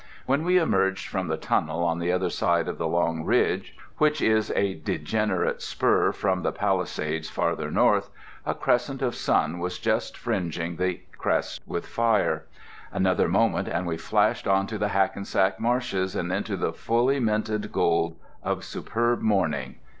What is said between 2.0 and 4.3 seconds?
other side of the long ridge (which